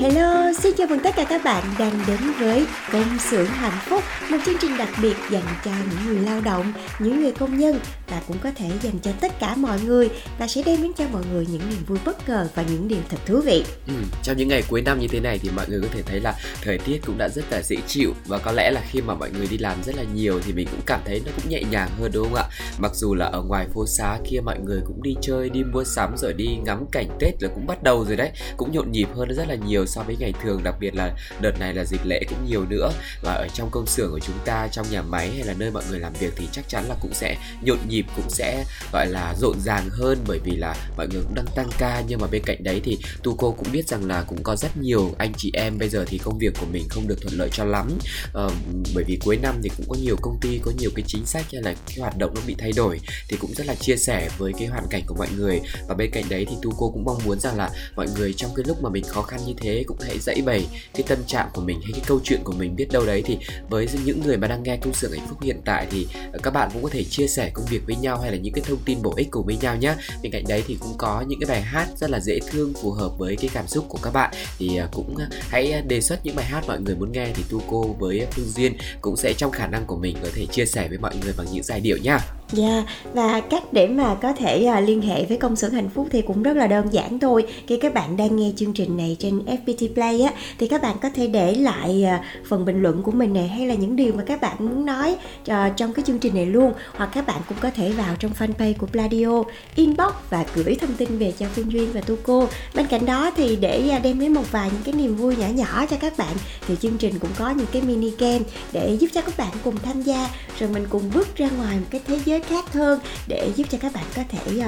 [0.00, 4.02] Hello, xin chào mừng tất cả các bạn đang đến với Công xưởng hạnh phúc
[4.30, 7.80] Một chương trình đặc biệt dành cho những người lao động, những người công nhân
[8.08, 11.04] Và cũng có thể dành cho tất cả mọi người Và sẽ đem đến cho
[11.12, 14.36] mọi người những niềm vui bất ngờ và những điều thật thú vị Ừ, trong
[14.36, 16.78] những ngày cuối năm như thế này thì mọi người có thể thấy là thời
[16.78, 19.46] tiết cũng đã rất là dễ chịu và có lẽ là khi mà mọi người
[19.50, 22.10] đi làm rất là nhiều thì mình cũng cảm thấy nó cũng nhẹ nhàng hơn
[22.14, 22.44] đúng không ạ?
[22.78, 25.84] Mặc dù là ở ngoài phố xá kia mọi người cũng đi chơi, đi mua
[25.84, 29.08] sắm rồi đi ngắm cảnh Tết là cũng bắt đầu rồi đấy, cũng nhộn nhịp
[29.14, 32.00] hơn rất là nhiều so với ngày thường, đặc biệt là đợt này là dịp
[32.04, 32.92] lễ cũng nhiều nữa.
[33.22, 35.82] Và ở trong công xưởng của chúng ta, trong nhà máy hay là nơi mọi
[35.90, 39.34] người làm việc thì chắc chắn là cũng sẽ nhộn nhịp, cũng sẽ gọi là
[39.40, 42.02] rộn ràng hơn bởi vì là mọi người cũng đang tăng ca.
[42.08, 44.76] Nhưng mà bên cạnh đấy thì tu cô cũng biết rằng là cũng có rất
[44.76, 47.48] nhiều anh chị em bây giờ thì công việc của mình không được thuận lợi
[47.52, 47.90] cho lắm.
[48.32, 48.50] Ờ,
[48.94, 51.44] bởi vì cuối năm thì cũng có nhiều công ty có nhiều cái chính sách
[51.52, 54.28] hay là cái hoạt động nó bị thay đổi thì cũng rất là chia sẻ
[54.38, 55.60] với cái hoàn cảnh của mọi người.
[55.88, 58.50] Và bên cạnh đấy thì tu cô cũng mong muốn rằng là mọi người trong
[58.56, 61.48] cái lúc mà mình khó khăn như thế cũng hãy dãy bày cái tâm trạng
[61.54, 63.22] của mình hay cái câu chuyện của mình biết đâu đấy.
[63.26, 66.38] Thì với những người mà đang nghe công xưởng hạnh phúc hiện tại thì ờ,
[66.42, 68.64] các bạn cũng có thể chia sẻ công việc với nhau hay là những cái
[68.66, 71.40] thông tin bổ ích cùng với nhau nhé bên cạnh đấy thì cũng có những
[71.40, 74.10] cái bài hát rất là dễ thương phù hợp với cái cảm xúc của các
[74.10, 74.34] bạn.
[74.58, 77.42] Thì ờ, cũng ờ, hãy đề xuất những bài hát mọi người muốn nghe thì
[77.50, 80.66] tu cô với phương duyên cũng sẽ trong khả năng của mình có thể chia
[80.66, 82.18] sẻ với mọi người bằng những giai điệu nha
[82.52, 82.84] Dạ,
[83.14, 86.22] và cách để mà có thể à, liên hệ với công xưởng hạnh phúc thì
[86.22, 87.46] cũng rất là đơn giản thôi.
[87.66, 90.96] Khi các bạn đang nghe chương trình này trên FPT Play á thì các bạn
[91.02, 94.12] có thể để lại à, phần bình luận của mình này hay là những điều
[94.12, 95.16] mà các bạn muốn nói
[95.46, 98.32] à, trong cái chương trình này luôn hoặc các bạn cũng có thể vào trong
[98.38, 99.42] fanpage của Pladio
[99.74, 102.48] inbox và gửi thông tin về cho Phương Duyên và Tu cô.
[102.74, 105.46] Bên cạnh đó thì để à, đem đến một vài những cái niềm vui nhỏ
[105.54, 106.34] nhỏ cho các bạn
[106.68, 109.76] thì chương trình cũng có những cái mini game để giúp cho các bạn cùng
[109.82, 110.28] tham gia
[110.58, 113.78] rồi mình cùng bước ra ngoài một cái thế giới khác hơn để giúp cho
[113.78, 114.64] các bạn có thể uh,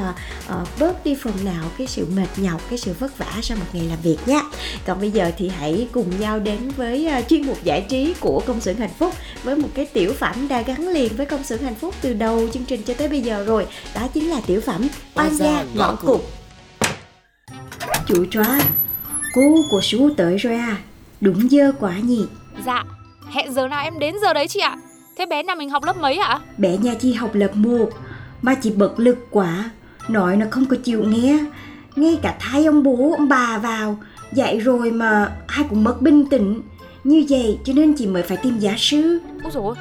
[0.62, 3.66] uh, bớt đi phần nào cái sự mệt nhọc cái sự vất vả sau một
[3.72, 4.40] ngày làm việc nha.
[4.86, 8.42] Còn bây giờ thì hãy cùng nhau đến với uh, chuyên mục giải trí của
[8.46, 11.62] công xưởng hạnh phúc với một cái tiểu phẩm đã gắn liền với công xưởng
[11.62, 13.66] hạnh phúc từ đầu chương trình cho tới bây giờ rồi.
[13.94, 16.20] Đó chính là tiểu phẩm oan gia ngõ cụt
[18.06, 18.58] chủ tróa
[19.34, 20.76] cô của chú tới rồi à.
[21.20, 22.26] Đúng giờ quá nhỉ.
[22.66, 22.84] Dạ,
[23.30, 24.76] hẹn giờ nào em đến giờ đấy chị ạ
[25.16, 26.40] Thế bé nhà mình học lớp mấy ạ?
[26.58, 27.90] Bé nhà chị học lớp 1
[28.42, 29.70] Mà chị bật lực quá.
[30.08, 31.38] Nói nó không có chịu nghe.
[31.96, 33.98] Ngay cả thay ông bố ông bà vào
[34.32, 36.62] Dạy rồi mà ai cũng mất bình tĩnh.
[37.04, 39.20] Như vậy cho nên chị mới phải tìm giáo sư.
[39.42, 39.74] Úi dồi ôi,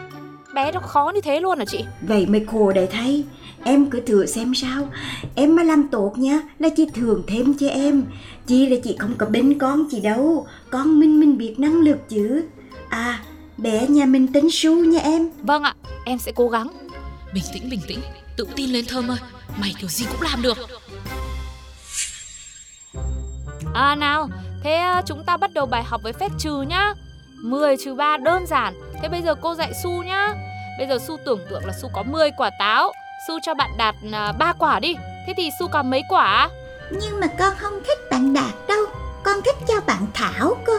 [0.56, 1.86] bé nó khó như thế luôn hả chị?
[2.02, 3.26] Vậy mới khổ để thấy
[3.64, 4.90] Em cứ thử xem sao.
[5.36, 8.04] Em mà làm tốt nha Là chị thường thêm cho em.
[8.48, 10.48] Chị là chị không có bên con chị đâu.
[10.70, 12.44] Con mình mình biết năng lực chứ.
[12.90, 13.20] À
[13.58, 15.30] bé nhà mình tính su nha em.
[15.44, 15.74] Vâng ạ,
[16.06, 16.68] em sẽ cố gắng.
[17.34, 18.00] Bình tĩnh, bình tĩnh,
[18.38, 19.18] tự tin lên Thơm ơi.
[19.58, 20.58] Mày kiểu gì cũng làm được.
[23.74, 24.30] À nào,
[24.64, 26.94] thế à, chúng ta bắt đầu bài học với phép trừ nhá.
[27.44, 28.74] 10 trừ 3 đơn giản.
[29.02, 30.34] Thế bây giờ cô dạy Su nhá.
[30.78, 32.92] Bây giờ Su tưởng tượng là Su có 10 quả táo.
[33.28, 34.96] Su cho bạn Đạt à, 3 quả đi.
[35.28, 36.50] Thế thì Su còn mấy quả?
[36.92, 38.86] Nhưng mà con không thích bạn Đạt đâu.
[39.24, 40.74] Con thích cho bạn Thảo cơ.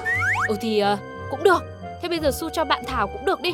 [0.49, 0.99] Ừ thì à,
[1.31, 1.72] cũng được
[2.03, 3.51] Thế bây giờ Su cho bạn Thảo cũng được đi.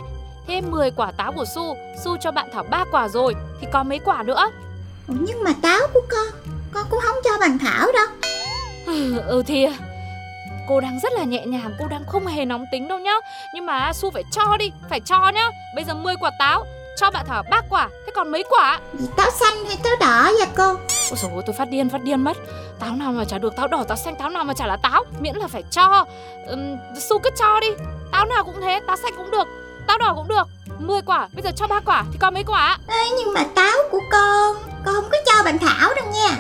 [0.47, 3.89] Thế 10 quả táo của Su Su cho bạn Thảo 3 quả rồi Thì còn
[3.89, 4.51] mấy quả nữa?
[5.07, 6.27] Nhưng mà táo của con
[6.73, 8.07] Con cũng không cho bạn Thảo đâu.
[9.27, 9.67] Ừ thì
[10.69, 13.15] Cô đang rất là nhẹ nhàng Cô đang không hề nóng tính đâu nhá.
[13.55, 15.51] Nhưng mà Su phải cho đi Phải cho nhá.
[15.75, 16.65] Bây giờ 10 quả táo
[16.97, 18.81] Cho bạn Thảo 3 quả Thế còn mấy quả?
[19.17, 20.75] Táo xanh hay táo đỏ vậy cô?
[21.11, 22.37] Ôi dồi ôi tôi phát điên phát điên mất.
[22.79, 25.05] Táo nào mà chả được Táo đỏ táo xanh táo nào mà chả là táo
[25.21, 26.05] Miễn là phải cho.
[26.47, 26.77] Ừm,
[27.09, 27.69] Su cứ cho đi
[28.13, 29.49] Táo nào cũng thế Táo xanh cũng được.
[29.87, 30.49] Táo đỏ cũng được.
[30.79, 32.79] 10 quả Bây giờ cho 3 quả Thì còn mấy quả?
[32.89, 36.37] Ê, Nhưng mà táo của con Con không có cho bạn Thảo đâu nha.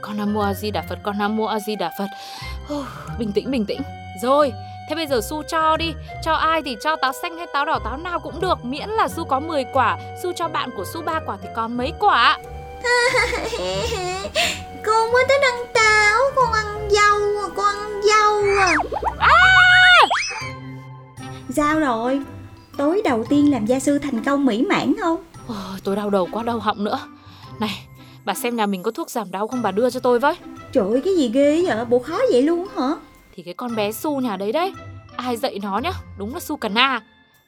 [0.00, 2.06] Con nam mô a di đà phật con nam mô a di đà phật.
[3.18, 3.80] Bình tĩnh bình tĩnh.
[4.22, 4.52] Rồi
[4.88, 5.94] thế bây giờ su cho đi.
[6.24, 8.64] Cho ai thì cho táo xanh hay táo đỏ táo nào cũng được.
[8.64, 11.76] Miễn là su có 10 quả su cho bạn của su ba quả thì còn
[11.76, 12.38] mấy quả?
[14.86, 18.42] Con mới tới ăn táo con ăn dâu à con ăn dâu
[19.18, 19.85] à
[21.56, 22.20] Sao rồi?
[22.76, 25.24] Tối đầu tiên làm gia sư thành công mỹ mãn không?
[25.48, 26.98] Ôi, tôi đau đầu quá đau họng nữa
[27.60, 27.86] này
[28.24, 30.34] bà xem nhà mình có thuốc giảm đau không bà đưa cho tôi với
[30.72, 31.84] Trời ơi cái gì ghê vậy?
[31.84, 32.88] Bộ khó vậy luôn hả?
[33.34, 34.72] thì cái con bé su nhà đấy đấy
[35.16, 37.00] ai dạy nó nhá đúng là su cần na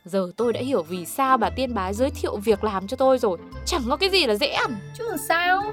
[0.05, 3.19] giờ tôi đã hiểu vì sao bà tiên bái giới thiệu việc làm cho tôi
[3.19, 5.73] rồi chẳng có cái gì là dễ ăn Chứ sao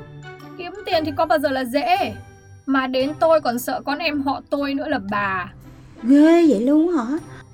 [0.57, 2.13] Kiếm tiền thì có bao giờ là dễ
[2.65, 5.53] Mà đến tôi còn sợ con em họ tôi nữa là bà
[6.03, 7.05] Ghê vậy luôn hả?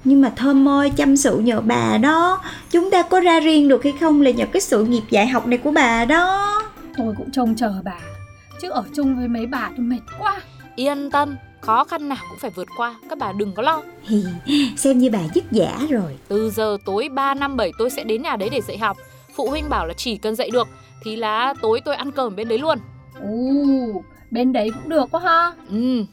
[0.04, 2.42] Nhưng mà Thơm ơi chăm sự nhờ bà đó.
[2.70, 5.48] Chúng ta có ra riêng được hay không là nhờ cái sự nghiệp dạy học
[5.48, 6.62] này của bà đó.
[6.98, 8.00] Tôi cũng trông chờ bà.
[8.62, 10.42] Chứ ở chung với mấy bà tôi mệt quá.
[10.76, 12.96] Yên tâm khó khăn nào cũng phải vượt qua.
[13.10, 13.82] Các bà đừng có lo.
[14.04, 14.24] Hì,
[14.78, 16.18] xem như bà dứt giả rồi.
[16.28, 18.98] Từ giờ tối 3 năm 7 tôi sẽ đến nhà đấy để dạy học.
[19.36, 20.68] Phụ huynh bảo là chỉ cần dạy được
[21.04, 22.78] thì là tối tôi ăn cơm bên đấy luôn.
[23.22, 24.02] Ồ
[24.32, 25.52] Bên đấy cũng được quá ha.
[25.70, 26.06] Ừ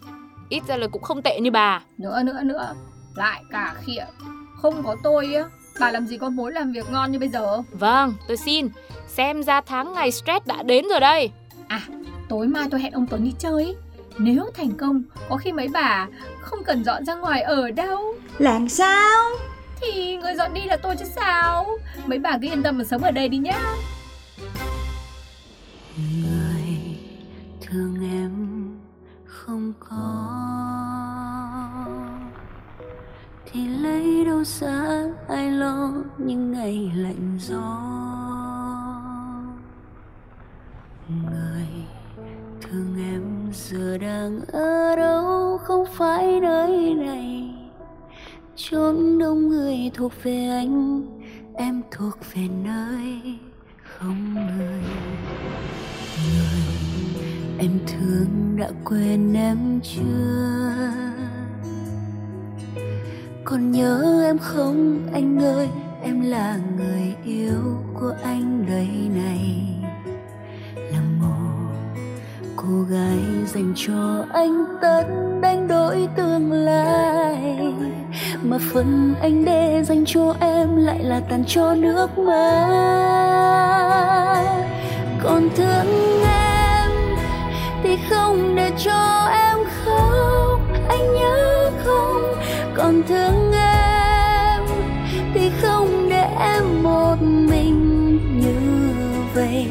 [0.49, 1.83] ít ra là cũng không tệ như bà.
[1.99, 2.75] Nữa nữa nữa
[3.19, 4.05] Lại cả khịa.
[4.63, 5.45] Không có tôi á
[5.81, 7.63] Bà làm gì có mối làm việc ngon như bây giờ?
[7.73, 8.69] Vâng tôi xin.
[9.09, 11.31] Xem ra tháng ngày stress đã đến rồi đây.
[12.29, 13.65] Tối mai tôi hẹn ông Tuấn đi chơi.
[13.65, 13.75] Ý.
[14.19, 16.07] Nếu thành công Có khi mấy bà
[16.41, 18.15] Không cần dọn ra ngoài ở đâu.
[18.39, 19.25] Làm sao?
[19.81, 21.67] Thì người dọn đi là tôi chứ sao?
[22.07, 23.75] Mấy bà cứ yên tâm mà sống ở đây đi nhá
[34.39, 37.81] yêu xa ai lo những ngày lạnh gió.
[41.09, 41.67] Người
[42.61, 47.55] thương em giờ đang ở đâu không phải nơi này.
[48.57, 51.03] Chốn đông người thuộc về anh,
[51.55, 53.39] em thuộc về nơi
[53.83, 54.83] không người.
[56.27, 56.65] Người
[57.59, 61.18] em thương đã quên em chưa?
[63.51, 65.07] Còn nhớ em không?
[65.13, 65.69] Anh ơi,
[66.03, 67.63] em là người yêu
[68.01, 69.41] của anh đời này.
[70.75, 71.73] Là một
[72.57, 75.05] cô gái dành cho anh tất
[75.41, 77.57] đánh đổi tương lai.
[78.43, 82.79] Mà phần anh để dành cho em lại là tàn cho nước mắt
[85.23, 86.91] còn thương em
[87.83, 90.61] thì không để cho em khóc.
[90.89, 91.58] Anh nhớ
[92.89, 94.63] còn thương em
[95.35, 98.61] thì không để em một mình như
[99.35, 99.67] vậy.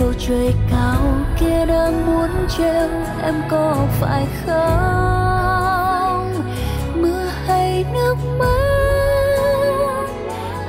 [0.00, 1.00] Bầu trời cao
[1.40, 2.88] kia đang muốn treo
[3.22, 6.32] em có phải không?
[6.96, 10.06] Mưa hay nước mắt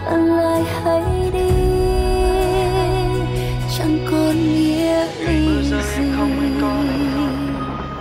[0.06, 1.04] ân lại hãy
[1.34, 1.50] đi.
[3.78, 5.76] Chẳng còn nghĩa Ngày lý gì.
[5.96, 6.62] anh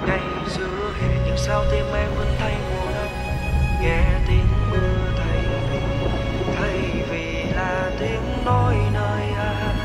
[0.06, 0.20] Ngay
[0.56, 2.54] giữa hè nhưng sao tim em vẫn thấy
[8.48, 9.76] tôi nơi anh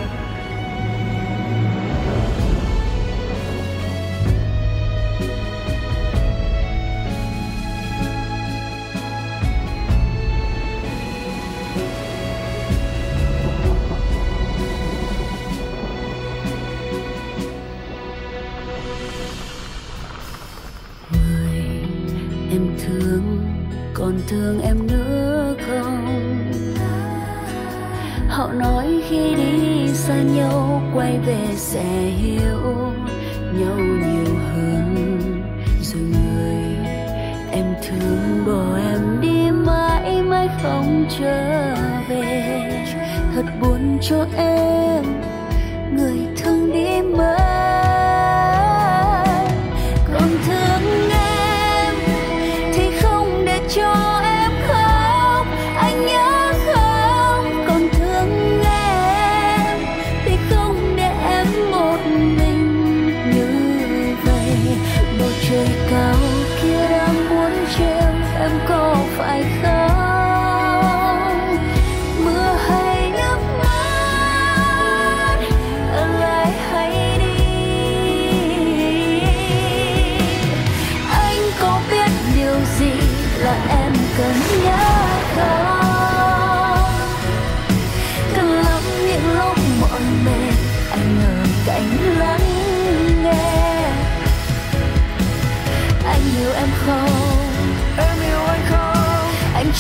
[21.12, 21.64] người
[22.52, 23.46] em thương
[23.94, 25.83] còn thương em nữa không?
[28.44, 32.62] Họ nói khi đi xa nhau quay về sẽ hiểu
[33.60, 34.96] nhau nhiều hơn.
[35.82, 36.88] Rồi người
[37.52, 41.76] em thương bỏ em đi mãi mãi không trở
[42.10, 42.86] về.
[43.36, 45.23] Thật buồn cho em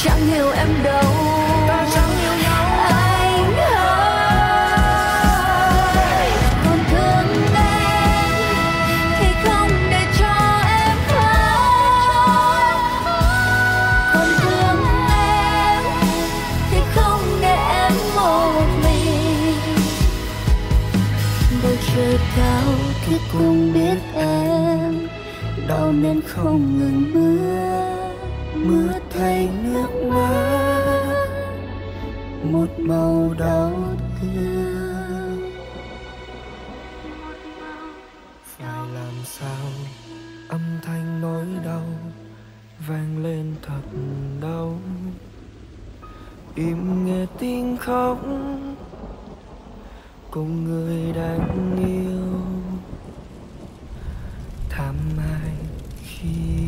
[0.03, 1.13] chẳng hiểu em đâu.
[1.67, 2.65] Ta chẳng hiểu nhau.
[2.77, 3.89] Anh ơi
[6.65, 8.31] còn thương em
[9.19, 12.77] thì không để cho em khóc.
[14.13, 14.79] Còn thương
[15.17, 15.83] em
[16.71, 19.55] thì không để em một mình.
[21.63, 22.73] Bầu trời cao
[23.05, 25.07] thì cũng biết em
[25.67, 27.12] đau nên không ngừng
[46.55, 48.17] im nghe tiếng khóc
[50.31, 52.41] của người đang yêu.
[54.69, 55.51] Thảm ai
[56.03, 56.62] khi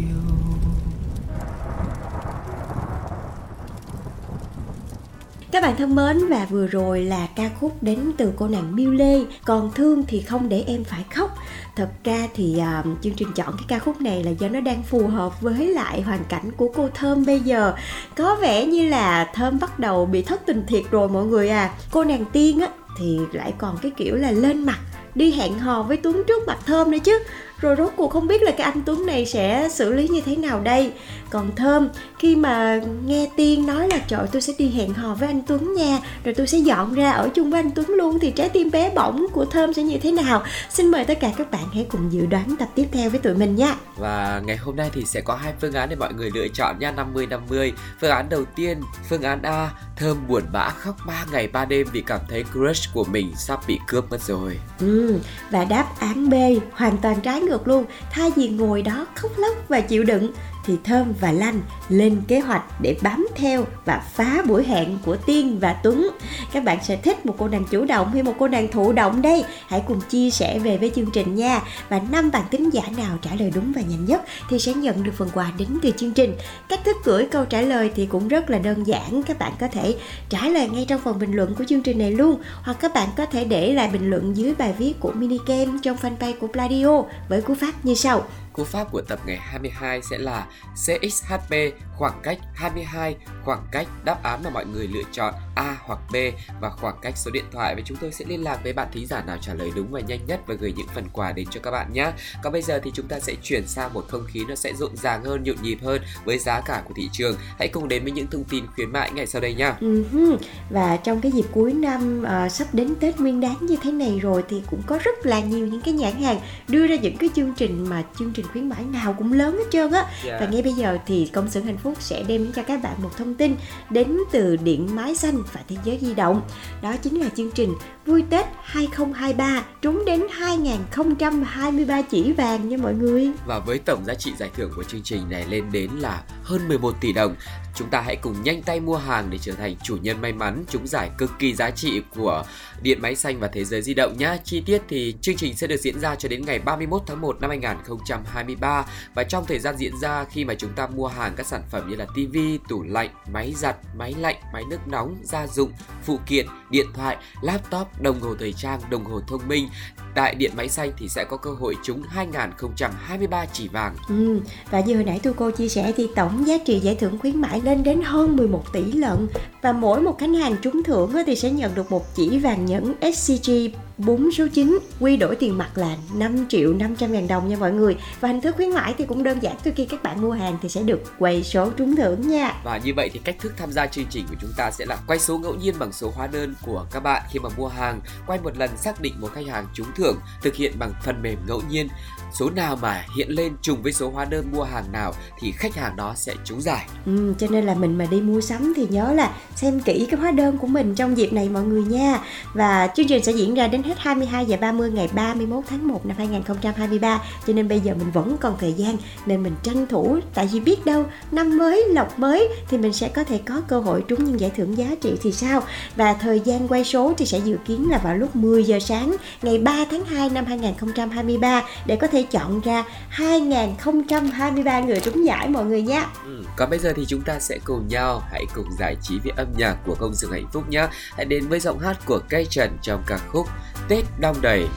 [5.55, 8.91] Các bạn thân mến và vừa rồi là ca khúc đến từ cô nàng Miu
[8.91, 9.21] Lê.
[9.45, 11.37] Còn thương thì không để em phải khóc.
[11.75, 14.83] Thật ra thì uh, chương trình chọn cái ca khúc này là do nó đang
[14.83, 17.73] phù hợp với lại hoàn cảnh của cô Thơm bây giờ.
[18.15, 21.73] Có vẻ như là Thơm bắt đầu bị thất tình thiệt rồi mọi người à.
[21.91, 22.67] Cô nàng Tiên á
[22.99, 24.79] thì lại còn cái kiểu là lên mặt
[25.15, 27.19] đi hẹn hò với Tuấn trước mặt Thơm nữa chứ
[27.61, 30.35] rồi rốt cuộc không biết là cái anh Tuấn này sẽ xử lý như thế
[30.35, 30.91] nào đây.
[31.29, 35.27] Còn Thơm khi mà nghe Tiên nói là trời tôi sẽ đi hẹn hò với
[35.27, 38.31] anh Tuấn nha rồi tôi sẽ dọn ra ở chung với anh Tuấn luôn thì
[38.31, 40.43] trái tim bé bỏng của Thơm sẽ như thế nào?
[40.69, 43.33] Xin mời tất cả các bạn hãy cùng dự đoán tập tiếp theo với tụi
[43.33, 43.75] mình nha.
[43.97, 46.79] Và ngày hôm nay thì sẽ có hai phương án để mọi người lựa chọn
[46.79, 46.93] nha.
[47.13, 47.71] 50-50
[48.01, 51.87] Phương án đầu tiên, phương án A Thơm buồn bã khóc 3 ngày 3 đêm
[51.91, 54.59] vì cảm thấy crush của mình sắp bị cướp mất rồi.
[54.79, 55.19] Ừ,
[55.51, 56.33] và đáp án B
[56.73, 57.85] hoàn toàn trái ngược luôn.
[58.11, 60.31] Thay vì ngồi đó khóc lóc và chịu đựng
[60.65, 65.15] thì Thơm và Lanh lên kế hoạch để bám theo và phá buổi hẹn của
[65.15, 66.09] Tiên và Tuấn.
[66.51, 69.21] Các bạn sẽ thích một cô nàng chủ động hay một cô nàng thụ động
[69.21, 69.43] đây?
[69.67, 71.61] Hãy cùng chia sẻ về với chương trình nha.
[71.89, 75.03] Và năm bạn tính giả nào trả lời đúng và nhanh nhất thì sẽ nhận
[75.03, 76.35] được phần quà đến từ chương trình.
[76.69, 79.23] Cách thức gửi câu trả lời thì cũng rất là đơn giản.
[79.23, 79.95] Các bạn có thể
[80.29, 83.09] trả lời ngay trong phần bình luận của chương trình này luôn, hoặc các bạn
[83.17, 87.01] có thể để lại bình luận dưới bài viết của Minicam trong fanpage của Pladio
[87.29, 88.23] với cú pháp như sau
[88.55, 90.47] Cú pháp của tập ngày 22 sẽ là
[90.85, 91.55] CXHP
[91.97, 96.15] khoảng cách 22 khoảng cách đáp án mà mọi người lựa chọn A hoặc B
[96.61, 99.07] và khoảng cách số điện thoại và chúng tôi sẽ liên lạc với bạn thính
[99.07, 101.59] giả nào trả lời đúng và nhanh nhất và gửi những phần quà đến cho
[101.63, 102.11] các bạn nhé.
[102.43, 104.97] Còn bây giờ thì chúng ta sẽ chuyển sang một không khí nó sẽ rộn
[104.97, 107.35] ràng hơn, nhộn nhịp hơn với giá cả của thị trường.
[107.59, 109.75] Hãy cùng đến với những thông tin khuyến mại ngày sau đây nha.
[109.79, 110.37] Uh-huh.
[110.69, 114.19] Và trong cái dịp cuối năm uh, sắp đến Tết Nguyên đán như thế này
[114.19, 117.29] rồi thì cũng có rất là nhiều những cái nhãn hàng đưa ra những cái
[117.35, 120.05] chương trình mà chương trình khuyến mãi nào cũng lớn hết trơn á.
[120.25, 120.41] Yeah.
[120.41, 123.17] Và ngay bây giờ thì công xưởng hạnh phút sẽ đem cho các bạn một
[123.17, 123.55] thông tin
[123.89, 126.41] đến từ điện máy xanh và thế giới di động.
[126.81, 127.73] Đó chính là chương trình
[128.05, 133.31] Vui Tết 2023 trúng đến 2023 chỉ vàng nha mọi người.
[133.45, 136.67] Và với tổng giá trị giải thưởng của chương trình này lên đến là hơn
[136.67, 137.35] 11 tỷ đồng.
[137.75, 140.63] Chúng ta hãy cùng nhanh tay mua hàng để trở thành chủ nhân may mắn
[140.69, 142.43] trúng giải cực kỳ giá trị của
[142.81, 144.37] Điện Máy Xanh và Thế giới di động nhé.
[144.43, 147.41] Chi tiết thì chương trình sẽ được diễn ra cho đến ngày 31 tháng 1
[147.41, 151.45] năm 2023 và trong thời gian diễn ra khi mà chúng ta mua hàng các
[151.45, 155.47] sản phẩm như là tivi, tủ lạnh, máy giặt, máy lạnh, máy nước nóng, gia
[155.47, 155.71] dụng,
[156.03, 159.69] phụ kiện, điện thoại, laptop, đồng hồ thời trang, đồng hồ thông minh
[160.15, 163.95] tại Điện Máy Xanh thì sẽ có cơ hội trúng 2023 chỉ vàng.
[164.09, 164.39] Ừ,
[164.71, 167.41] và như hồi nãy tôi cô chia sẻ thì tổng giá trị giải thưởng khuyến
[167.41, 169.27] mãi lên đến hơn 11 tỷ lận
[169.61, 172.93] và mỗi một khách hàng trúng thưởng thì sẽ nhận được một chỉ vàng nhẫn
[173.13, 173.51] SCG
[173.97, 177.71] 4 số 9 quy đổi tiền mặt là 5 triệu 500 ngàn đồng nha mọi
[177.71, 177.97] người.
[178.19, 180.57] Và hình thức khuyến mãi thì cũng đơn giản, từ khi các bạn mua hàng
[180.61, 182.53] thì sẽ được quay số trúng thưởng nha.
[182.63, 184.97] Và như vậy thì cách thức tham gia chương trình của chúng ta sẽ là
[185.07, 188.01] quay số ngẫu nhiên bằng số hóa đơn của các bạn khi mà mua hàng,
[188.27, 191.39] quay một lần xác định một khách hàng trúng thưởng, thực hiện bằng phần mềm
[191.47, 191.87] ngẫu nhiên
[192.33, 195.75] số nào mà hiện lên trùng với số hóa đơn mua hàng nào thì khách
[195.75, 196.87] hàng đó sẽ trúng giải.
[197.05, 200.19] Ừ, cho nên là mình mà đi mua sắm thì nhớ là xem kỹ cái
[200.19, 202.19] hóa đơn của mình trong dịp này mọi người nha.
[202.53, 206.05] Và chương trình sẽ diễn ra đến hết 22 giờ 30 ngày 31 tháng 1
[206.05, 207.21] năm 2023.
[207.47, 210.59] Cho nên bây giờ mình vẫn còn thời gian nên mình tranh thủ tại vì
[210.59, 214.23] biết đâu năm mới lộc mới thì mình sẽ có thể có cơ hội trúng
[214.23, 215.61] những giải thưởng giá trị thì sao.
[215.95, 219.15] Và thời gian quay số thì sẽ dự kiến là vào lúc 10 giờ sáng
[219.41, 225.49] ngày 3 tháng 2 năm 2023 để có thể chọn ra 2023 người trúng giải
[225.49, 226.05] mọi người nhé.
[226.25, 229.33] Ừ, còn bây giờ thì chúng ta sẽ cùng nhau hãy cùng giải trí với
[229.37, 230.87] âm nhạc của công xưởng hạnh phúc nhé.
[231.11, 233.47] Hãy đến với giọng hát của cây trần trong ca khúc
[233.89, 234.67] Tết đong đầy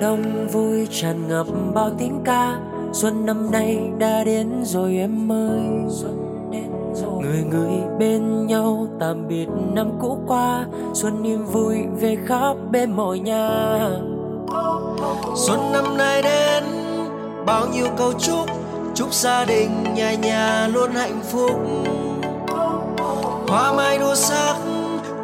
[0.00, 2.58] đông vui tràn ngập bao tiếng ca.
[2.92, 5.60] Xuân năm nay đã đến rồi em ơi.
[7.20, 10.66] Người người bên nhau tạm biệt năm cũ qua.
[10.94, 13.78] Xuân niềm vui về khắp bên mọi nhà.
[15.36, 16.64] Xuân năm nay đến
[17.46, 18.46] bao nhiêu câu chúc.
[18.94, 21.50] Chúc gia đình nhà nhà luôn hạnh phúc.
[23.48, 24.56] Hoa mai đua sắc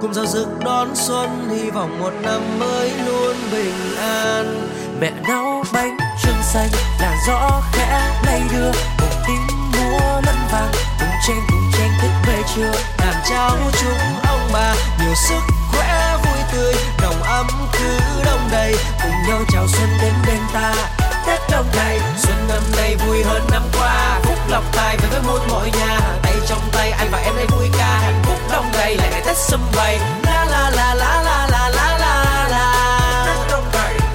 [0.00, 4.70] cùng giao dực đón xuân, hy vọng một năm mới luôn bình an.
[5.00, 6.68] Mẹ nấu bánh trưng xanh
[7.00, 8.72] là gió khẽ lay đưa.
[8.98, 12.72] Cùng tiếng múa lân vàng, cùng tranh cùng tranh thức về trưa.
[12.98, 16.74] Làm cháu chúng ông bà, nhiều sức khỏe vui tươi.
[17.02, 20.97] Nồng ấm cứ đông đầy, cùng nhau chào xuân đến bên ta.
[21.28, 25.20] Tết trong ngày Xuân năm nay vui hơn năm qua Phúc lọc tài về với
[25.26, 28.64] muôn mọi nhà Tay trong tay anh và em đây vui ca Hạnh phúc đông
[28.72, 32.74] đầy lại ngày Tết sum vầy La la la la la la la la la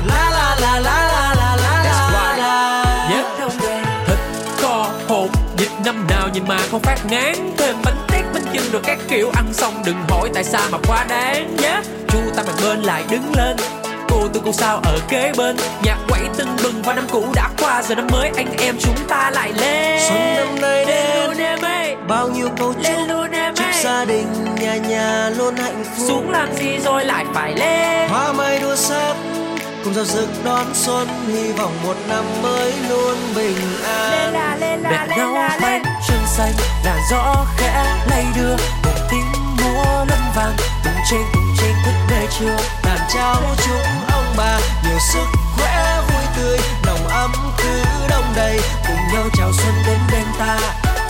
[0.05, 4.17] La la la la la la la la la Tết trong ngày Thịt
[4.61, 8.71] co hộp Dịp năm nào nhìn mà không phát ngán thêm bánh tét bánh chưng
[8.71, 11.85] rồi các kiểu ăn xong đừng hỏi tại sao mà quá đáng nhé yeah.
[12.07, 13.82] chu ta mặt bên lại đứng lên
[14.13, 15.57] cô tôi cô sao ở kế bên.
[15.83, 18.95] Nhạc quẩy tưng bừng và năm cũ đã qua giờ năm mới anh em chúng
[19.07, 19.99] ta lại lên.
[20.09, 21.95] Xuân năm nay đến luôn em ơi.
[22.07, 24.27] bao nhiêu câu chúc lên luôn em chúc gia đình
[24.61, 26.05] nhà nhà luôn hạnh phúc.
[26.07, 28.09] Xuống làm gì rồi lại phải lên.
[28.09, 29.13] Hoa mai đua sắc
[29.83, 34.11] cùng giao rực đón xuân hy vọng một năm mới luôn bình an.
[34.11, 35.61] Lên là lên là mẹ lên là lên.
[35.61, 36.53] bánh trưng xanh
[36.85, 40.53] làn gió khẽ lay đưa cùng tiếng múa lân vàng
[40.83, 41.42] cùng chen cùng
[41.83, 45.25] thức về trưa đàn cháu chúc ông bà nhiều sức
[45.55, 50.59] khỏe vui tươi nồng ấm cứ đông đầy cùng nhau chào xuân đến bên ta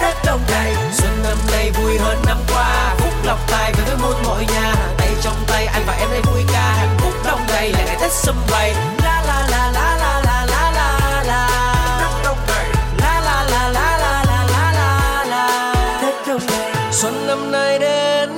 [0.01, 3.97] tết đông đầy xuân năm nay vui hơn năm qua phúc lộc tài về với
[4.01, 7.39] muôn mọi nhà tay trong tay anh và em đây vui ca hạnh phúc đông
[7.47, 10.79] đầy là ngày tết sum vầy la la la la la la la la
[15.25, 18.29] la tết đông đầy xuân năm nay đến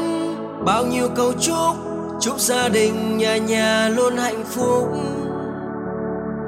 [0.66, 1.95] bao nhiêu câu chúc
[2.26, 4.88] chúc gia đình nhà nhà luôn hạnh phúc.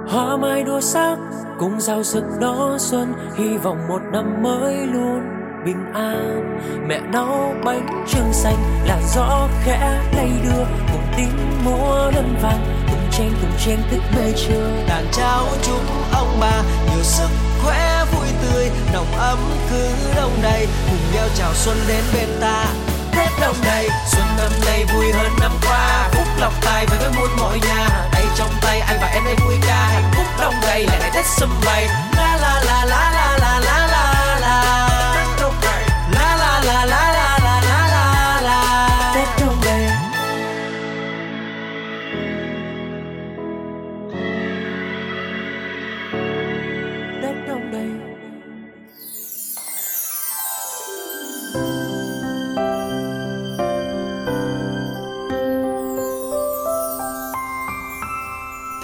[0.07, 1.17] Hoa mai đua sắc
[1.59, 5.19] cùng giao rực đó xuân hy vọng một năm mới luôn
[5.65, 6.59] bình an.
[6.87, 12.65] Mẹ nấu bánh trưng xanh làn gió khẽ lay đưa cùng tiếng múa lân vàng
[12.87, 14.69] cùng chen cùng chen thức bê trưa.
[14.89, 15.79] Đàn cháu chúc
[16.13, 17.29] ông bà nhiều sức
[17.63, 19.37] khỏe vui tươi nồng ấm
[19.69, 22.65] cứ đông đầy cùng nhau chào xuân đến bên ta
[23.17, 26.09] tết đông đầy xuân năm nay vui hơn năm qua.
[26.11, 27.89] Phúc lộc tài về với muôn mọi nhà.
[28.11, 31.11] Tay trong tay anh và em đây vui ca hạnh phúc đông đầy là ngày
[31.13, 31.87] tết sum vầy.
[32.17, 34.86] La la la la la la la la.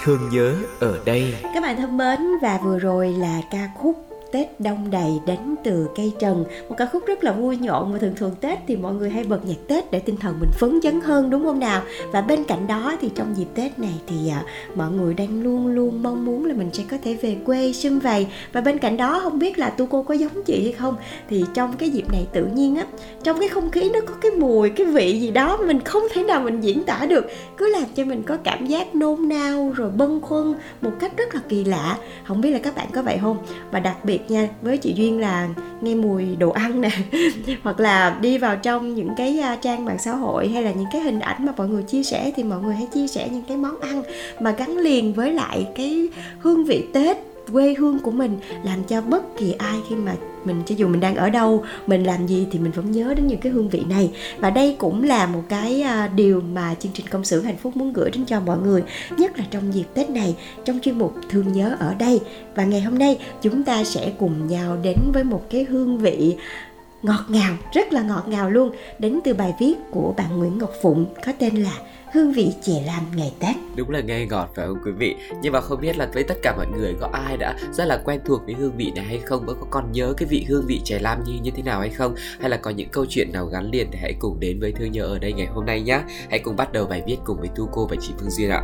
[0.04, 1.34] Thương nhớ ở đây.
[1.54, 5.88] Các bạn thân mến và vừa rồi là ca khúc Tết đông đầy đánh từ
[5.96, 6.44] cây trần.
[6.68, 9.24] Một ca khúc rất là vui nhộn và thường thường Tết thì mọi người hay
[9.24, 11.82] bật nhạc Tết để tinh thần mình phấn chấn hơn đúng không nào?
[12.12, 14.42] Và bên cạnh đó thì trong dịp Tết này thì à,
[14.74, 17.98] mọi người đang luôn luôn mong muốn là mình sẽ có thể về quê sum
[17.98, 18.26] vầy.
[18.52, 20.96] Và bên cạnh đó không biết là tu cô có giống chị hay không?
[21.30, 22.84] Thì trong cái dịp này tự nhiên á
[23.22, 26.22] Trong cái không khí nó có cái mùi, cái vị gì đó mình không thể
[26.22, 27.26] nào mình diễn tả được.
[27.56, 31.34] Cứ làm cho mình có cảm giác nôn nao rồi bâng khuâng một cách rất
[31.34, 31.98] là kỳ lạ.
[32.24, 33.36] Không biết là các bạn có vậy không?
[33.70, 34.48] Và đặc biệt nha.
[34.62, 35.48] Với chị duyên là
[35.80, 36.90] nghe mùi đồ ăn nè.
[37.62, 41.00] Hoặc là đi vào trong những cái trang mạng xã hội hay là những cái
[41.00, 43.56] hình ảnh mà mọi người chia sẻ thì mọi người hãy chia sẻ những cái
[43.56, 44.02] món ăn
[44.40, 46.08] mà gắn liền với lại cái
[46.38, 50.62] hương vị tết quê hương của mình làm cho bất kỳ ai khi mà mình,
[50.66, 53.40] cho dù mình đang ở đâu, mình làm gì thì mình vẫn nhớ đến những
[53.40, 54.10] cái hương vị này.
[54.38, 57.76] Và đây cũng là một cái à, điều mà chương trình công sở hạnh phúc
[57.76, 58.82] muốn gửi đến cho mọi người,
[59.18, 62.20] nhất là trong dịp tết này, trong chuyên mục thương nhớ ở đây.
[62.54, 66.36] Và ngày hôm nay, chúng ta sẽ cùng nhau đến với một cái hương vị
[67.02, 70.72] ngọt ngào, rất là ngọt ngào luôn, đến từ bài viết của bạn Nguyễn Ngọc
[70.82, 71.72] Phụng, có tên là
[72.14, 73.56] hương vị chè lam ngày Tết.
[73.76, 75.14] Đúng là nghe ngọt phải không quý vị?
[75.42, 78.02] Nhưng mà không biết là với tất cả mọi người, có ai đã rất là
[78.04, 79.46] quen thuộc với hương vị này hay không?
[79.46, 82.14] Có còn nhớ cái vị hương vị chè lam như như thế nào hay không?
[82.40, 84.84] Hay là có những câu chuyện nào gắn liền thì hãy cùng đến với Thư
[84.84, 86.00] Nhớ ở đây ngày hôm nay nhé
[86.30, 88.62] Hãy cùng bắt đầu bài viết cùng với Tu Cô và chị Phương Duyên ạ.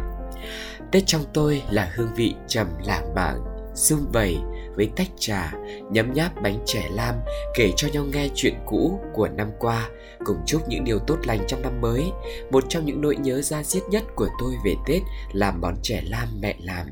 [0.91, 3.41] Tết trong tôi là hương vị trầm lãng bảng
[3.75, 4.37] Sum vầy
[4.81, 5.53] với tách trà,
[5.91, 7.15] nhấm nháp bánh trẻ lam,
[7.55, 9.89] kể cho nhau nghe chuyện cũ của năm qua,
[10.25, 12.13] cùng chúc những điều tốt lành trong năm mới.
[12.51, 16.03] Một trong những nỗi nhớ ra diết nhất của tôi về Tết là món trẻ
[16.05, 16.87] lam mẹ làm.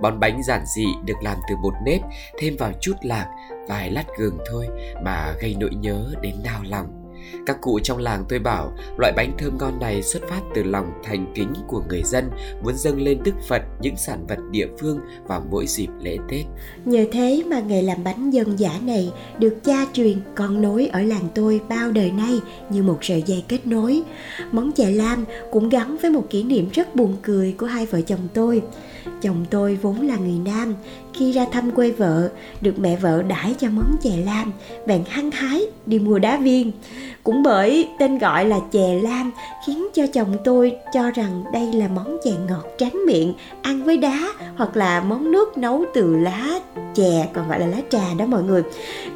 [0.00, 2.00] Món bánh giản dị được làm từ bột nếp,
[2.38, 3.26] thêm vào chút lạc,
[3.68, 4.66] vài lát gừng thôi
[5.04, 7.01] mà gây nỗi nhớ đến đau lòng.
[7.46, 10.92] Các cụ trong làng tôi bảo loại bánh thơm ngon này xuất phát từ lòng
[11.04, 12.30] thành kính của người dân
[12.62, 16.44] muốn dâng lên Đức Phật những sản vật địa phương vào mỗi dịp lễ Tết.
[16.84, 21.02] Nhờ thế mà nghề làm bánh dân giả này được cha truyền con nối ở
[21.02, 24.02] làng tôi bao đời nay như một sợi dây kết nối.
[24.52, 28.00] Món chè lam cũng gắn với một kỷ niệm rất buồn cười của hai vợ
[28.00, 28.62] chồng tôi.
[29.22, 30.74] Chồng tôi vốn là người Nam,
[31.14, 32.28] khi ra thăm quê vợ,
[32.60, 34.52] được mẹ vợ đãi cho món chè lam,
[34.86, 36.72] bạn hăng hái đi mua đá viên.
[37.24, 39.32] Cũng bởi tên gọi là chè lam
[39.66, 43.96] khiến cho chồng tôi cho rằng đây là món chè ngọt tráng miệng, ăn với
[43.96, 46.60] đá hoặc là món nước nấu từ lá
[46.94, 48.62] chè còn gọi là lá trà đó mọi người.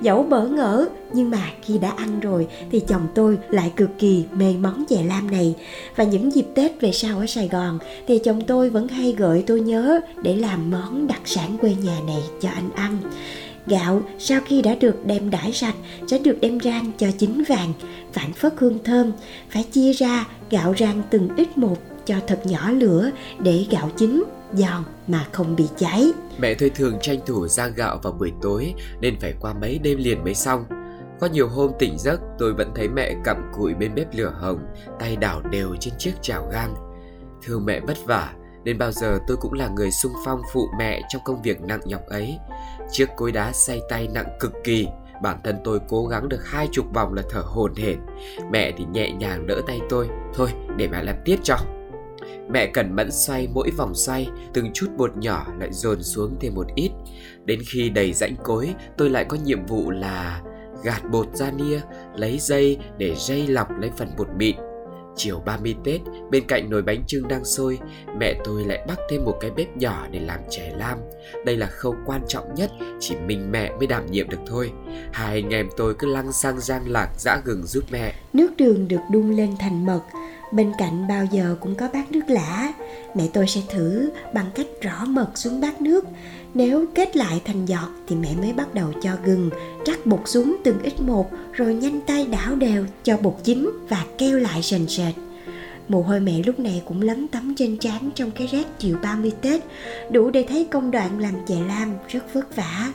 [0.02, 4.24] Dẫu bỡ ngỡ nhưng mà khi đã ăn rồi thì chồng tôi lại cực kỳ
[4.32, 5.54] mê món chè lam này.
[5.96, 9.44] Và những dịp tết về sau ở sài gòn thì chồng tôi vẫn hay gợi
[9.46, 12.98] tôi nhớ để làm món đặc sản quê nhà này cho anh ăn.
[13.66, 15.74] Gạo sau khi đã được đem đãi sạch
[16.06, 17.72] sẽ được đem rang cho chín vàng,
[18.12, 19.12] phản phất hương thơm,
[19.50, 21.76] phải chia ra gạo rang từng ít một
[22.06, 26.12] cho thật nhỏ lửa để gạo chín giòn mà không bị cháy.
[26.38, 29.98] Mẹ tôi thường tranh thủ rang gạo vào buổi tối nên phải qua mấy đêm
[29.98, 30.64] liền mới xong.
[31.20, 34.58] Có nhiều hôm tỉnh giấc tôi vẫn thấy mẹ cặm cụi bên bếp lửa hồng,
[34.98, 36.74] tay đảo đều trên chiếc chảo gang.
[37.42, 38.32] Thương mẹ vất vả
[38.64, 41.80] nên bao giờ tôi cũng là người sung phong phụ mẹ trong công việc nặng
[41.84, 42.38] nhọc ấy.
[42.90, 44.88] Chiếc cối đá say tay nặng cực kỳ,
[45.22, 47.98] bản thân tôi cố gắng được hai chục vòng là thở hổn hển.
[48.50, 51.56] Mẹ thì nhẹ nhàng đỡ tay tôi, thôi để mẹ làm tiếp cho.
[52.50, 56.54] Mẹ cẩn mẫn xoay mỗi vòng xoay, từng chút bột nhỏ lại dồn xuống thêm
[56.54, 56.90] một ít.
[57.44, 60.42] Đến khi đầy rãnh cối, tôi lại có nhiệm vụ là
[60.82, 61.80] gạt bột ra nia,
[62.16, 64.56] lấy dây để dây lọc lấy phần bột mịn.
[65.16, 67.78] Chiều 30 Tết, bên cạnh nồi bánh trưng đang sôi,
[68.18, 70.98] mẹ tôi lại bắt thêm một cái bếp nhỏ để làm chè lam.
[71.44, 74.72] Đây là khâu quan trọng nhất, chỉ mình mẹ mới đảm nhiệm được thôi.
[75.12, 78.14] Hai anh em tôi cứ lăng sang giang lạc dã gừng giúp mẹ.
[78.32, 80.00] Nước đường được đun lên thành mật,
[80.52, 82.72] bên cạnh bao giờ cũng có bát nước lã.
[83.14, 86.04] Mẹ tôi sẽ thử bằng cách rõ mật xuống bát nước.
[86.56, 89.50] Nếu kết lại thành giọt thì mẹ mới bắt đầu cho gừng,
[89.86, 94.04] rắc bột xuống từng ít một rồi nhanh tay đảo đều cho bột chín và
[94.18, 95.14] keo lại sền sệt.
[95.88, 99.32] Mồ hôi mẹ lúc này cũng lấm tấm trên trán trong cái rét chiều 30
[99.40, 99.62] Tết,
[100.10, 102.92] đủ để thấy công đoạn làm chè lam rất vất vả.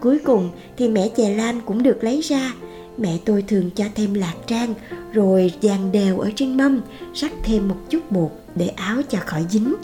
[0.00, 2.52] Cuối cùng thì mẹ chè lam cũng được lấy ra.
[2.98, 4.74] Mẹ tôi thường cho thêm lạc rang,
[5.12, 6.80] rồi dàn đều ở trên mâm,
[7.14, 9.74] rắc thêm một chút bột để áo cho khỏi dính.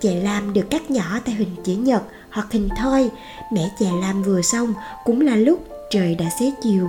[0.00, 2.02] Chè lam được cắt nhỏ theo hình chữ nhật
[2.36, 3.10] hoặc hình thoi.
[3.52, 6.88] Mẹ chè lam vừa xong cũng là lúc trời đã xế chiều.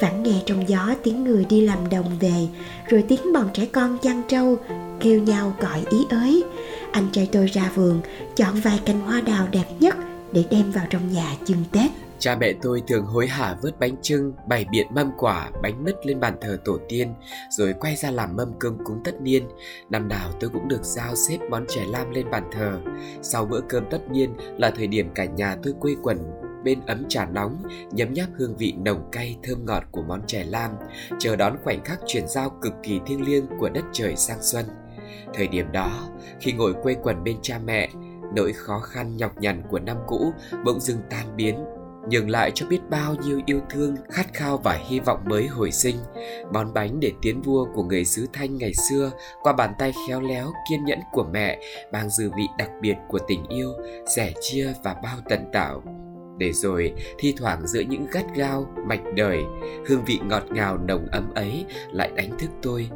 [0.00, 2.48] Vẳng nghe trong gió tiếng người đi làm đồng về,
[2.86, 4.58] rồi tiếng bọn trẻ con chăn trâu
[5.00, 6.44] kêu nhau gọi ý ới.
[6.92, 8.00] Anh trai tôi ra vườn,
[8.36, 9.96] chọn vài cành hoa đào đẹp nhất
[10.32, 11.90] để đem vào trong nhà chưng Tết.
[12.20, 16.06] Cha mẹ tôi thường hối hả vớt bánh trưng, bày biện mâm quả, bánh mứt
[16.06, 17.14] lên bàn thờ tổ tiên,
[17.50, 19.48] rồi quay ra làm mâm cơm cúng tất niên.
[19.90, 22.80] Năm nào tôi cũng được giao xếp món chè lam lên bàn thờ.
[23.22, 26.18] Sau bữa cơm tất niên là thời điểm cả nhà tôi quây quần
[26.64, 30.44] bên ấm trà nóng, nhấm nháp hương vị nồng cay thơm ngọt của món chè
[30.44, 30.70] lam,
[31.18, 34.64] chờ đón khoảnh khắc chuyển giao cực kỳ thiêng liêng của đất trời sang xuân.
[35.34, 36.08] Thời điểm đó,
[36.40, 37.90] khi ngồi quây quần bên cha mẹ,
[38.34, 40.32] nỗi khó khăn nhọc nhằn của năm cũ
[40.64, 41.64] bỗng dưng tan biến
[42.08, 45.72] nhường lại cho biết bao nhiêu yêu thương, khát khao và hy vọng mới hồi
[45.72, 45.96] sinh.
[46.52, 49.10] Món bánh để tiến vua của người xứ Thanh ngày xưa
[49.42, 51.58] qua bàn tay khéo léo, kiên nhẫn của mẹ
[51.92, 53.72] mang dư vị đặc biệt của tình yêu,
[54.16, 55.82] sẻ chia và bao tận tạo.
[56.40, 59.38] Để rồi, thi thoảng giữa những gắt gao, mạch đời,
[59.86, 62.90] hương vị ngọt ngào nồng ấm ấy lại đánh thức tôi,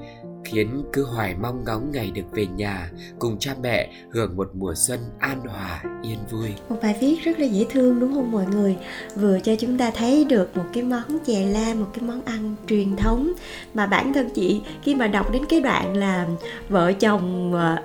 [0.44, 4.74] khiến cứ hoài mong ngóng ngày được về nhà cùng cha mẹ hưởng một mùa
[4.76, 6.48] xuân an hòa yên vui.
[6.68, 8.76] Một bài viết rất là dễ thương đúng không mọi người?
[9.16, 12.54] Vừa cho chúng ta thấy được một cái món chè la một cái món ăn
[12.66, 13.32] truyền thống
[13.74, 16.26] mà bản thân chị khi mà đọc đến cái đoạn là
[16.68, 17.76] vợ chồng ờ,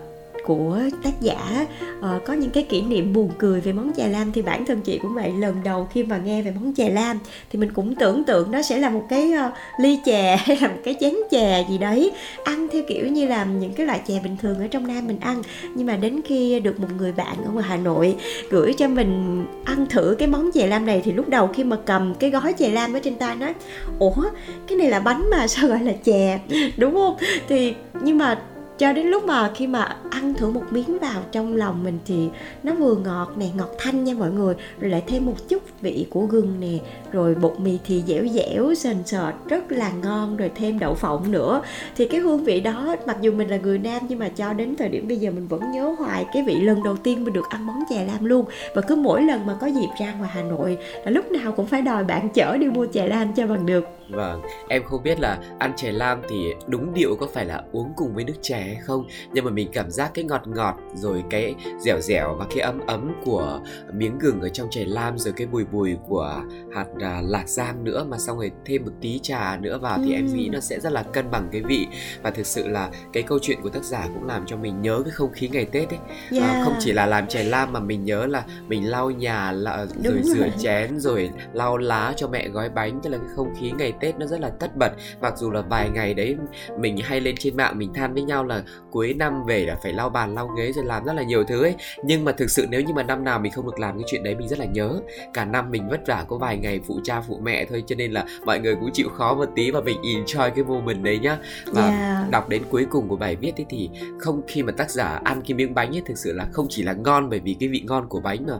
[0.50, 1.66] của tác giả.
[2.00, 4.82] Uh, có những cái kỷ niệm buồn cười về món chè lam thì bản thân
[4.82, 5.32] chị cũng vậy.
[5.40, 7.20] Lần đầu khi mà nghe về món chè lam
[7.52, 10.68] thì mình cũng tưởng tượng nó sẽ là một cái uh, ly chè hay là
[10.68, 12.12] một cái chén chè gì đấy.
[12.44, 15.20] Ăn theo kiểu như là những cái loại chè bình thường ở trong nam mình
[15.20, 15.42] ăn.
[15.76, 18.16] Nhưng mà đến khi được một người bạn ở ngoài hà nội
[18.50, 21.78] gửi cho mình ăn thử cái món chè lam này thì lúc đầu khi mà
[21.86, 23.54] cầm cái gói chè lam ở trên tay nói
[24.00, 24.24] ủa
[24.68, 26.40] cái này là bánh mà sao gọi là chè
[26.78, 27.18] đúng không?
[27.48, 28.40] Thì nhưng mà
[28.80, 32.30] cho đến lúc mà khi mà ăn thử một miếng vào trong lòng mình thì
[32.64, 34.56] nó vừa ngọt nè, ngọt thanh nha mọi người.
[34.80, 36.78] Rồi lại thêm một chút vị của gừng nè.
[37.12, 40.38] Rồi bột mì thì dẻo dẻo, sền sệt, rất là ngon.
[40.38, 41.62] Rồi thêm đậu phộng nữa.
[41.96, 44.76] Thì cái hương vị đó, mặc dù mình là người nam nhưng mà cho đến
[44.76, 47.50] thời điểm bây giờ mình vẫn nhớ hoài cái vị lần đầu tiên mình được
[47.50, 48.46] ăn món chè lam luôn.
[48.76, 51.68] Và cứ mỗi lần mà có dịp ra ngoài Hà Nội là lúc nào cũng
[51.68, 53.99] phải đòi bạn chở đi mua chè lam cho bằng được.
[54.10, 57.94] Vâng, em không biết là ăn chè lam thì đúng điệu có phải là uống
[57.96, 61.24] cùng với nước chè hay không Nhưng mà mình cảm giác cái ngọt ngọt rồi
[61.30, 63.60] cái dẻo dẻo và cái ấm ấm của
[63.94, 66.42] miếng gừng ở trong chè lam Rồi cái bùi bùi của
[66.74, 70.14] hạt à, lạc giang nữa mà xong rồi thêm một tí trà nữa vào thì
[70.14, 71.88] em nghĩ nó sẽ rất là cân bằng cái vị.
[72.22, 75.02] Và thực sự là cái câu chuyện của tác giả cũng làm cho mình nhớ
[75.06, 76.00] cái không khí ngày Tết ấy.
[76.32, 76.44] Yeah.
[76.44, 79.86] à, Không chỉ là làm chè lam mà mình nhớ là mình lau nhà là,
[80.04, 83.72] rồi rửa chén rồi lau lá cho mẹ gói bánh Tức là cái không khí
[83.78, 84.92] ngày Tết nó rất là tất bật.
[85.22, 86.38] Mặc dù là vài ngày đấy
[86.80, 89.94] mình hay lên trên mạng mình than với nhau là cuối năm về là phải
[89.94, 91.76] lau bàn lau ghế rồi làm rất là nhiều thứ ấy.
[92.04, 94.24] Nhưng mà thực sự nếu như mà năm nào mình không được làm cái chuyện
[94.24, 95.00] đấy mình rất là nhớ.
[95.34, 98.12] Cả năm mình vất vả có vài ngày phụ cha phụ mẹ thôi Cho nên
[98.12, 101.38] là mọi người cũng chịu khó một tí và mình enjoy cái moment đấy nhá.
[101.66, 102.30] Và Yeah.
[102.32, 105.42] đọc đến cuối cùng của bài viết ấy thì không khi mà tác giả ăn
[105.48, 107.84] cái miếng bánh ấy thực sự là không chỉ là ngon bởi vì cái vị
[107.88, 108.54] ngon của bánh mà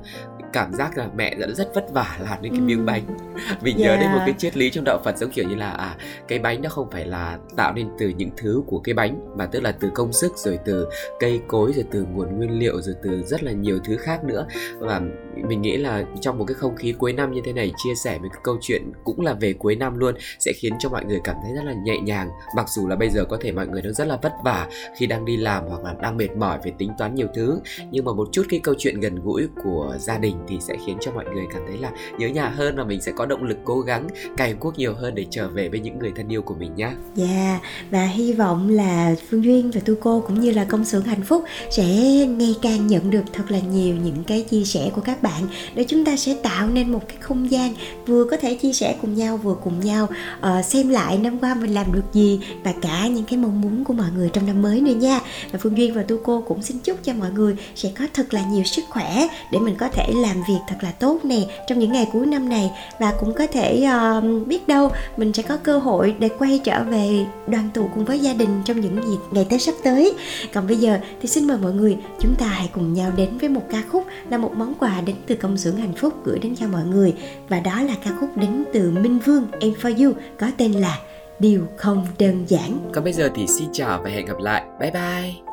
[0.54, 2.86] cảm giác là mẹ đã rất vất vả làm nên cái miếng Ừm.
[2.86, 3.04] bánh
[3.62, 4.26] mình nhớ đến một Yeah.
[4.26, 5.96] cái triết lý trong đạo Phật giống kiểu như là à
[6.28, 9.46] cái bánh nó không phải là tạo nên từ những thứ của cái bánh mà
[9.46, 10.88] tức là từ công sức rồi từ
[11.20, 14.48] cây cối rồi từ nguồn nguyên liệu rồi từ rất là nhiều thứ khác nữa
[14.80, 15.02] và
[15.48, 18.18] mình nghĩ là trong một cái không khí cuối năm như thế này chia sẻ
[18.20, 21.20] một cái câu chuyện cũng là về cuối năm luôn sẽ khiến cho mọi người
[21.24, 23.82] cảm thấy rất là nhẹ nhàng mặc dù là bây giờ có thể mọi người
[23.82, 26.72] đang rất là vất vả khi đang đi làm hoặc là đang mệt mỏi về
[26.78, 27.60] tính toán nhiều thứ
[27.92, 30.98] nhưng mà một chút cái câu chuyện gần gũi của gia đình thì sẽ khiến
[31.02, 33.58] cho mọi người cảm thấy là nhớ nhà hơn và mình sẽ có động lực
[33.64, 36.56] cố gắng cày cuốc nhiều hơn để trở về với những người thân yêu của
[36.60, 37.60] mình nhé Dạ
[37.92, 41.24] và hy vọng là Phương Duyên và Tu Cô cũng như là công xưởng hạnh
[41.24, 41.86] phúc sẽ
[42.26, 45.44] ngày càng nhận được thật là nhiều những cái chia sẻ của các bạn
[45.76, 47.74] để chúng ta sẽ tạo nên một cái không gian
[48.08, 50.08] vừa có thể chia sẻ cùng nhau vừa cùng nhau
[50.40, 53.84] uh, xem lại năm qua mình làm được gì và cả những cái mong muốn
[53.84, 55.20] của mọi người trong năm mới nữa nha.
[55.52, 58.34] Và Phương Duyên và Tu Cô cũng xin chúc cho mọi người sẽ có thật
[58.34, 61.40] là nhiều sức khỏe để mình có thể là làm việc thật là tốt nè
[61.68, 63.88] trong những ngày cuối năm này và cũng có thể
[64.18, 68.06] uh, biết đâu mình sẽ có cơ hội để quay trở về đoàn tụ cùng
[68.06, 70.14] với gia đình trong những dịp ngày Tết sắp tới.
[70.54, 73.50] Còn bây giờ thì xin mời mọi người chúng ta hãy cùng nhau đến với
[73.50, 76.56] một ca khúc là một món quà đến từ công xưởng hạnh phúc gửi đến
[76.56, 77.14] cho mọi người
[77.50, 81.00] và đó là ca khúc đến từ Minh Vương Em For You có tên là
[81.40, 82.90] Điều không đơn giản.
[82.94, 85.49] còn bây giờ thì xin chào và hẹn gặp lại bye bye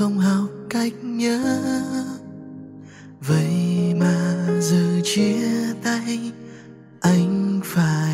[0.00, 1.40] không học cách nhớ.
[3.20, 6.32] Vậy mà giờ chia tay
[7.00, 8.09] anh phải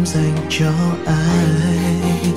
[0.00, 0.70] em dành cho
[1.06, 2.32] ai?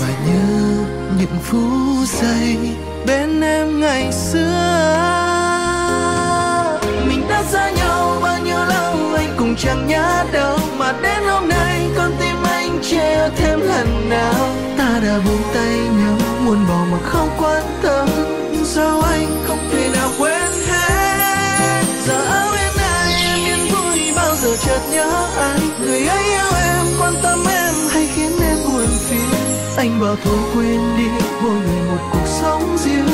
[0.00, 0.84] Và nhớ
[1.18, 2.58] những phút giây
[3.06, 4.40] bên em ngày xưa.
[7.08, 10.58] Mình đã xa nhau bao nhiêu lâu, anh cũng chẳng nhớ đâu.
[10.78, 14.48] Mà đến hôm nay, con tim anh treo thêm lần nào.
[14.78, 18.08] Ta đã buông tay nhau, muốn bỏ mà không quan tâm.
[18.64, 19.87] Sao anh không thể
[29.78, 31.04] anh bảo thôi quên đi
[31.42, 33.06] mỗi người một cuộc sống riêng.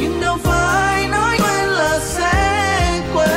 [0.00, 3.28] Nhưng đâu phải nói quên là sẽ quên.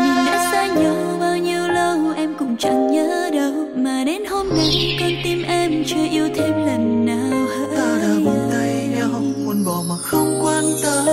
[0.00, 3.52] Mình đã xa nhau bao nhiêu lâu em cũng chẳng nhớ đâu.
[3.76, 8.50] Mà đến hôm nay con tim em chưa yêu thêm lần nào ta đã buông
[8.52, 11.06] tay nhau muốn bỏ mà không quan tâm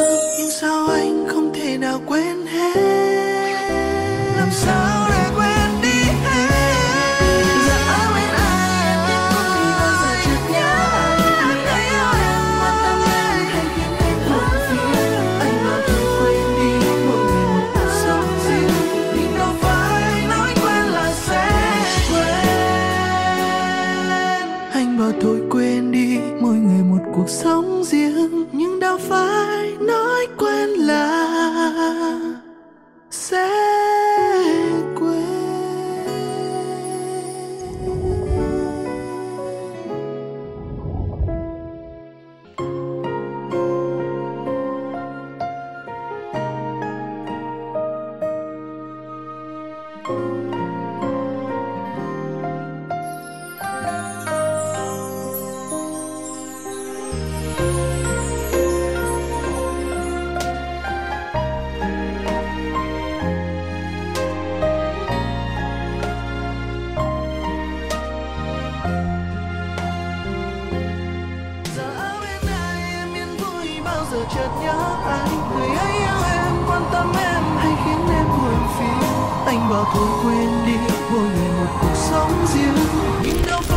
[79.78, 80.74] và bảo thôi quên đi
[81.12, 82.76] mỗi người một cuộc sống riêng.
[83.24, 83.77] Nhưng đâu phải